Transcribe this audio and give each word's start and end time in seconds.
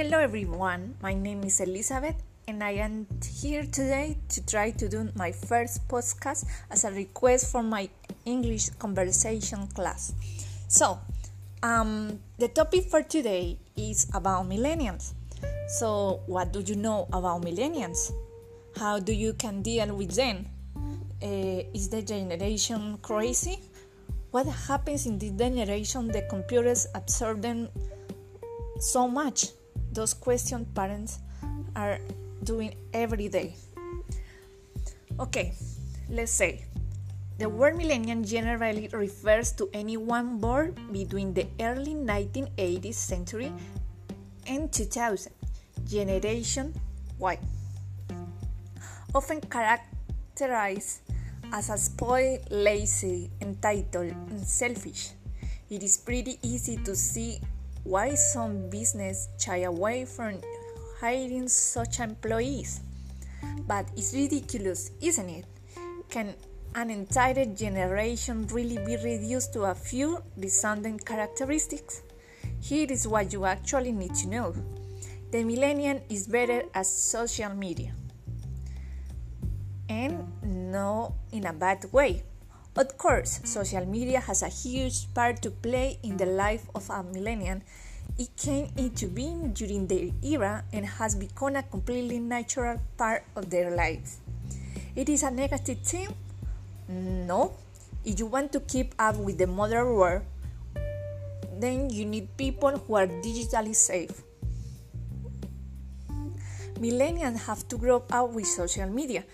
Hello 0.00 0.16
everyone, 0.16 0.96
my 1.02 1.12
name 1.12 1.44
is 1.44 1.60
Elizabeth 1.60 2.16
and 2.48 2.64
I 2.64 2.70
am 2.80 3.06
here 3.22 3.64
today 3.64 4.16
to 4.30 4.46
try 4.46 4.70
to 4.70 4.88
do 4.88 5.10
my 5.14 5.30
first 5.30 5.86
podcast 5.88 6.46
as 6.70 6.84
a 6.84 6.90
request 6.90 7.52
for 7.52 7.62
my 7.62 7.86
English 8.24 8.70
conversation 8.78 9.66
class. 9.66 10.14
So, 10.68 10.98
um, 11.62 12.18
the 12.38 12.48
topic 12.48 12.84
for 12.88 13.02
today 13.02 13.58
is 13.76 14.08
about 14.14 14.48
millennials. 14.48 15.12
So, 15.68 16.22
what 16.24 16.50
do 16.54 16.60
you 16.60 16.76
know 16.76 17.06
about 17.12 17.42
millennials? 17.42 18.10
How 18.78 19.00
do 19.00 19.12
you 19.12 19.34
can 19.34 19.60
deal 19.60 19.94
with 19.94 20.16
them? 20.16 20.46
Uh, 21.22 21.76
is 21.76 21.90
the 21.90 22.00
generation 22.00 22.96
crazy? 23.02 23.60
What 24.30 24.46
happens 24.46 25.04
in 25.04 25.18
this 25.18 25.32
generation? 25.32 26.08
The 26.08 26.22
computers 26.22 26.86
absorb 26.94 27.42
them 27.42 27.68
so 28.78 29.06
much. 29.06 29.59
Those 29.92 30.14
questions 30.14 30.66
parents 30.74 31.18
are 31.74 31.98
doing 32.44 32.74
every 32.94 33.28
day. 33.28 33.54
Okay, 35.18 35.52
let's 36.08 36.32
say 36.32 36.64
the 37.40 37.48
word 37.48 37.76
millennial 37.76 38.22
generally 38.22 38.88
refers 38.92 39.52
to 39.56 39.68
anyone 39.72 40.38
born 40.38 40.76
between 40.92 41.32
the 41.32 41.46
early 41.60 41.94
1980s 41.94 42.94
century 42.94 43.52
and 44.46 44.72
2000, 44.72 45.32
Generation 45.88 46.74
Y. 47.18 47.38
Often 49.14 49.40
characterized 49.48 51.00
as 51.52 51.70
a 51.70 51.78
spoiled, 51.78 52.46
lazy, 52.50 53.30
entitled, 53.40 54.12
and 54.30 54.44
selfish. 54.46 55.12
It 55.68 55.82
is 55.82 55.96
pretty 55.96 56.38
easy 56.42 56.76
to 56.84 56.94
see 56.94 57.40
why 57.84 58.14
some 58.14 58.68
business 58.70 59.28
shy 59.38 59.62
away 59.62 60.04
from 60.04 60.40
hiring 61.00 61.48
such 61.48 62.00
employees. 62.00 62.80
But 63.66 63.86
it's 63.96 64.14
ridiculous, 64.14 64.90
isn't 65.00 65.28
it? 65.28 65.44
Can 66.10 66.34
an 66.74 66.90
entire 66.90 67.46
generation 67.46 68.46
really 68.48 68.78
be 68.84 68.96
reduced 68.96 69.52
to 69.54 69.64
a 69.64 69.74
few 69.74 70.22
resounding 70.36 70.98
characteristics? 70.98 72.02
Here 72.60 72.86
is 72.90 73.08
what 73.08 73.32
you 73.32 73.44
actually 73.46 73.92
need 73.92 74.14
to 74.16 74.28
know. 74.28 74.54
The 75.32 75.44
millennial 75.44 76.02
is 76.08 76.26
better 76.26 76.64
at 76.74 76.86
social 76.86 77.54
media. 77.54 77.94
And 79.88 80.26
no 80.42 81.14
in 81.32 81.46
a 81.46 81.52
bad 81.52 81.86
way. 81.92 82.22
Of 82.76 82.96
course, 82.96 83.40
social 83.44 83.84
media 83.84 84.20
has 84.20 84.42
a 84.42 84.48
huge 84.48 85.12
part 85.12 85.42
to 85.42 85.50
play 85.50 85.98
in 86.02 86.16
the 86.16 86.26
life 86.26 86.68
of 86.74 86.88
a 86.88 87.02
millennial 87.02 87.60
it 88.20 88.36
came 88.36 88.68
into 88.76 89.08
being 89.08 89.52
during 89.52 89.86
their 89.86 90.12
era 90.22 90.64
and 90.72 90.84
has 90.84 91.14
become 91.14 91.56
a 91.56 91.62
completely 91.62 92.18
natural 92.18 92.76
part 92.98 93.24
of 93.36 93.48
their 93.48 93.74
lives. 93.74 94.18
It 94.94 95.08
is 95.08 95.22
a 95.22 95.30
negative 95.30 95.80
thing? 95.80 96.08
No. 96.88 97.56
If 98.04 98.18
you 98.18 98.26
want 98.26 98.52
to 98.52 98.60
keep 98.60 98.94
up 98.98 99.16
with 99.16 99.38
the 99.38 99.46
modern 99.46 99.94
world, 99.94 100.22
then 101.58 101.88
you 101.88 102.04
need 102.04 102.36
people 102.36 102.76
who 102.76 102.94
are 102.94 103.06
digitally 103.06 103.74
safe. 103.74 104.22
Millennials 106.76 107.48
have 107.48 107.68
to 107.68 107.76
grow 107.76 108.02
up 108.10 108.32
with 108.32 108.46
social 108.46 108.88
media. 108.88 109.24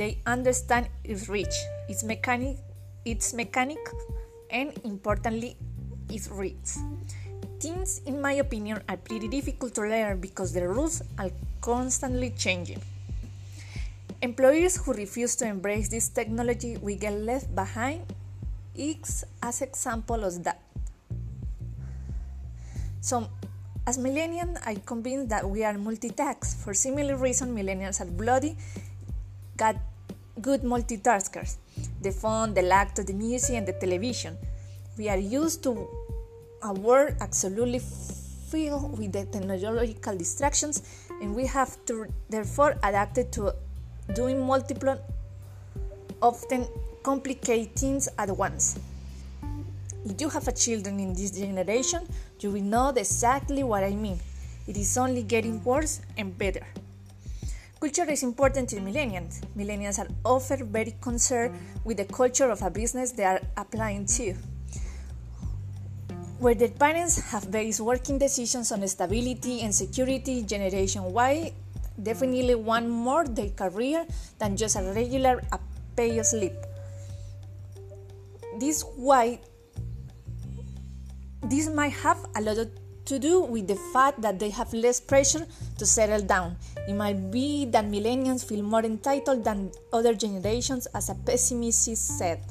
They 0.00 0.16
understand 0.24 0.88
its 1.04 1.28
reach, 1.28 1.52
its 1.84 2.00
mechanic, 2.00 2.56
its 3.04 3.36
mechanic, 3.36 3.76
and 4.48 4.72
importantly, 4.82 5.60
its 6.08 6.32
risks. 6.32 6.80
Things, 7.60 8.00
in 8.08 8.16
my 8.16 8.40
opinion, 8.40 8.80
are 8.88 8.96
pretty 8.96 9.28
difficult 9.28 9.76
to 9.76 9.84
learn 9.84 10.16
because 10.24 10.56
the 10.56 10.64
rules 10.64 11.04
are 11.20 11.28
constantly 11.60 12.32
changing. 12.32 12.80
Employers 14.24 14.80
who 14.80 14.96
refuse 14.96 15.36
to 15.36 15.44
embrace 15.44 15.92
this 15.92 16.08
technology 16.08 16.78
will 16.80 16.96
get 16.96 17.12
left 17.20 17.54
behind 17.54 18.00
is 18.72 19.28
as 19.42 19.60
example 19.60 20.24
of 20.24 20.42
that. 20.48 20.64
So, 23.02 23.28
as 23.86 23.98
millennials, 23.98 24.56
I'm 24.64 24.80
convinced 24.80 25.28
that 25.28 25.44
we 25.44 25.62
are 25.62 25.74
multitask. 25.74 26.56
For 26.64 26.72
similar 26.72 27.16
reason, 27.16 27.52
millennials 27.54 28.00
are 28.00 28.08
bloody, 28.08 28.56
got 29.60 29.76
good 30.40 30.62
multitaskers. 30.62 31.56
The 32.00 32.12
phone, 32.12 32.54
the 32.54 32.62
laptop, 32.62 33.04
the 33.06 33.12
music, 33.12 33.56
and 33.56 33.68
the 33.68 33.74
television. 33.74 34.38
We 34.96 35.08
are 35.10 35.18
used 35.18 35.62
to 35.64 35.86
a 36.62 36.72
world 36.72 37.14
absolutely 37.20 37.80
filled 38.50 38.98
with 38.98 39.12
the 39.12 39.24
technological 39.26 40.16
distractions, 40.16 40.82
and 41.20 41.34
we 41.36 41.46
have 41.46 41.76
to 41.86 42.06
therefore 42.30 42.72
adapt 42.82 43.20
to 43.32 43.54
doing 44.14 44.44
multiple, 44.44 44.98
often 46.22 46.66
complicated 47.02 47.76
things 47.76 48.08
at 48.18 48.30
once. 48.30 48.78
If 50.06 50.20
you 50.20 50.30
have 50.30 50.48
a 50.48 50.52
children 50.52 50.98
in 51.00 51.12
this 51.12 51.32
generation, 51.32 52.08
you 52.40 52.50
will 52.50 52.62
know 52.62 52.88
exactly 52.88 53.62
what 53.62 53.84
I 53.84 53.90
mean. 53.90 54.18
It 54.66 54.76
is 54.78 54.96
only 54.96 55.22
getting 55.22 55.62
worse 55.62 56.00
and 56.16 56.36
better. 56.36 56.64
Culture 57.80 58.10
is 58.10 58.22
important 58.22 58.68
to 58.68 58.76
millennials. 58.76 59.40
Millennials 59.56 59.98
are 59.98 60.08
often 60.22 60.70
very 60.70 60.94
concerned 61.00 61.56
with 61.82 61.96
the 61.96 62.04
culture 62.04 62.50
of 62.50 62.60
a 62.60 62.68
business 62.68 63.12
they 63.12 63.24
are 63.24 63.40
applying 63.56 64.04
to 64.04 64.34
where 66.40 66.54
their 66.54 66.68
parents 66.68 67.20
have 67.32 67.50
based 67.50 67.80
working 67.80 68.18
decisions 68.18 68.70
on 68.72 68.86
stability 68.86 69.60
and 69.62 69.74
security, 69.74 70.42
Generation 70.42 71.04
Y 71.12 71.52
definitely 72.02 72.54
want 72.54 72.88
more 72.88 73.24
their 73.26 73.50
career 73.50 74.06
than 74.38 74.56
just 74.56 74.76
a 74.76 74.82
regular 74.92 75.40
pay 75.96 76.22
slip. 76.22 76.66
This 78.58 78.84
why 78.96 79.40
this 81.44 81.68
might 81.68 81.92
have 82.04 82.24
a 82.36 82.40
lot 82.40 82.68
to 83.06 83.18
do 83.18 83.40
with 83.40 83.68
the 83.68 83.76
fact 83.92 84.20
that 84.22 84.38
they 84.38 84.50
have 84.50 84.72
less 84.72 85.00
pressure 85.00 85.46
to 85.80 85.86
settle 85.86 86.20
down. 86.20 86.56
It 86.86 86.94
might 86.94 87.32
be 87.32 87.64
that 87.72 87.86
millennials 87.86 88.44
feel 88.44 88.62
more 88.62 88.84
entitled 88.84 89.42
than 89.42 89.72
other 89.92 90.14
generations, 90.14 90.86
as 90.94 91.08
a 91.08 91.16
pessimist 91.16 91.96
said 91.96 92.44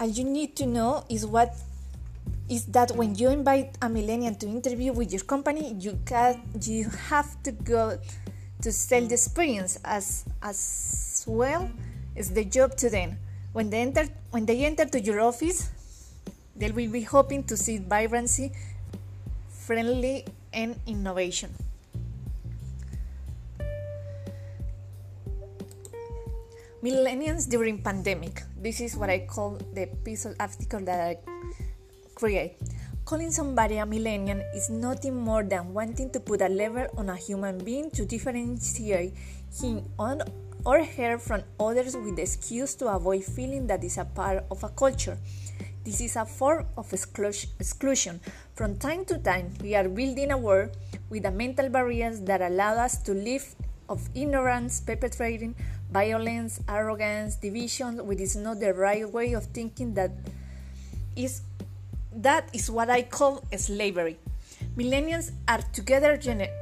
all 0.00 0.08
you 0.08 0.24
need 0.24 0.56
to 0.56 0.66
know 0.66 1.04
is 1.08 1.24
what 1.26 1.54
is 2.48 2.66
that 2.66 2.90
when 2.92 3.14
you 3.14 3.30
invite 3.30 3.76
a 3.80 3.88
millennial 3.88 4.34
to 4.34 4.46
interview 4.46 4.92
with 4.92 5.12
your 5.12 5.22
company, 5.22 5.74
you 5.80 5.98
can 6.04 6.42
you 6.60 6.84
have 7.08 7.42
to 7.42 7.52
go 7.52 7.98
to 8.60 8.72
sell 8.72 9.00
the 9.06 9.14
experience 9.14 9.78
as 9.84 10.24
as 10.42 11.24
well 11.26 11.70
as 12.16 12.30
the 12.30 12.44
job 12.44 12.76
to 12.76 12.90
them. 12.90 13.16
When 13.52 13.70
they 13.70 13.80
enter 13.80 14.04
when 14.30 14.46
they 14.46 14.64
enter 14.64 14.84
to 14.84 15.00
your 15.00 15.20
office, 15.20 15.70
they 16.56 16.70
will 16.70 16.90
be 16.90 17.02
hoping 17.02 17.44
to 17.44 17.56
see 17.56 17.78
vibrancy, 17.78 18.52
friendly, 19.48 20.26
and 20.54 20.78
innovation. 20.86 21.50
millennials 26.84 27.48
during 27.48 27.80
pandemic 27.80 28.42
this 28.60 28.78
is 28.78 28.94
what 28.94 29.08
i 29.08 29.24
call 29.24 29.56
the 29.72 29.88
piece 30.04 30.26
of 30.26 30.36
article 30.38 30.80
that 30.84 31.00
i 31.00 31.16
create 32.14 32.60
calling 33.06 33.30
somebody 33.30 33.78
a 33.78 33.86
millennial 33.86 34.36
is 34.54 34.68
nothing 34.68 35.16
more 35.16 35.42
than 35.42 35.72
wanting 35.72 36.10
to 36.10 36.20
put 36.20 36.42
a 36.42 36.48
label 36.48 36.84
on 36.98 37.08
a 37.08 37.16
human 37.16 37.56
being 37.64 37.90
to 37.90 38.04
differentiate 38.04 39.14
him 39.48 39.80
on 39.98 40.20
or 40.66 40.84
her 40.84 41.16
from 41.16 41.40
others 41.58 41.96
with 41.96 42.16
the 42.16 42.22
excuse 42.22 42.74
to 42.74 42.86
avoid 42.88 43.24
feeling 43.24 43.66
that 43.66 43.82
is 43.82 43.96
a 43.96 44.04
part 44.04 44.44
of 44.50 44.62
a 44.62 44.68
culture 44.68 45.16
this 45.84 46.00
is 46.00 46.16
a 46.16 46.24
form 46.24 46.66
of 46.78 46.90
exclusion. 46.94 48.18
From 48.54 48.76
time 48.76 49.04
to 49.06 49.18
time, 49.18 49.50
we 49.60 49.74
are 49.74 49.88
building 49.88 50.30
a 50.30 50.38
world 50.38 50.76
with 51.10 51.24
the 51.24 51.32
mental 51.32 51.68
barriers 51.68 52.20
that 52.20 52.40
allow 52.40 52.74
us 52.76 52.98
to 53.02 53.12
live 53.12 53.56
of 53.88 54.08
ignorance, 54.14 54.78
perpetrating 54.78 55.56
violence, 55.90 56.60
arrogance, 56.68 57.34
division, 57.34 58.06
which 58.06 58.20
is 58.20 58.36
not 58.36 58.60
the 58.60 58.72
right 58.72 59.10
way 59.10 59.32
of 59.32 59.44
thinking 59.46 59.94
that 59.94 60.12
is 61.16 61.42
that 62.14 62.48
is 62.52 62.70
what 62.70 62.90
I 62.90 63.02
call 63.02 63.42
slavery. 63.56 64.18
Millennials 64.76 65.32
are 65.48 65.62
together 65.72 66.16
gener- 66.16 66.54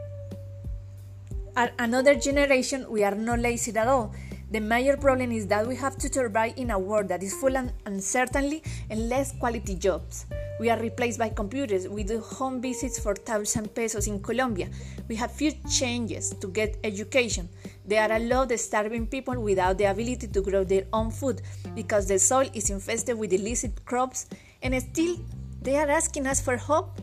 are 1.55 1.73
another 1.79 2.15
generation 2.15 2.87
we 2.89 3.05
are 3.05 3.15
not 3.15 3.39
lazy 3.39 3.77
at 3.77 3.87
all. 3.87 4.15
The 4.51 4.61
major 4.61 4.97
problem 4.97 5.31
is 5.31 5.47
that 5.49 5.67
we 5.67 5.77
have 5.77 5.99
to 5.99 6.11
survive 6.11 6.55
in 6.57 6.71
a 6.71 6.79
world 6.79 7.09
that 7.09 7.23
is 7.23 7.35
full 7.35 7.55
of 7.55 7.71
uncertainty 7.85 8.63
and 8.89 9.11
less 9.11 9.33
quality 9.33 9.75
jobs. 9.75 10.25
We 10.63 10.71
are 10.71 10.79
replaced 10.79 11.19
by 11.19 11.31
computers. 11.31 11.89
We 11.89 12.05
do 12.05 12.21
home 12.21 12.63
visits 12.63 12.97
for 12.97 13.15
1,000 13.15 13.75
pesos 13.75 14.07
in 14.07 14.23
Colombia. 14.23 14.69
We 15.09 15.17
have 15.17 15.33
few 15.33 15.51
changes 15.69 16.31
to 16.41 16.47
get 16.47 16.79
education. 16.85 17.49
There 17.85 18.01
are 18.01 18.15
a 18.15 18.21
lot 18.21 18.53
of 18.53 18.61
starving 18.61 19.09
people 19.09 19.41
without 19.41 19.77
the 19.77 19.87
ability 19.87 20.29
to 20.29 20.41
grow 20.41 20.63
their 20.63 20.85
own 20.93 21.11
food 21.11 21.43
because 21.75 22.07
the 22.07 22.21
soil 22.21 22.49
is 22.55 22.71
infested 22.71 23.19
with 23.19 23.33
illicit 23.33 23.85
crops 23.85 24.27
and 24.63 24.81
still 24.81 25.17
they 25.63 25.75
are 25.75 25.91
asking 25.91 26.29
us 26.29 26.41
for 26.41 26.57
hope 26.57 27.01